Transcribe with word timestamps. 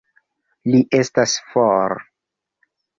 Li 0.71 0.79
estas 1.01 1.37
for. 1.53 1.97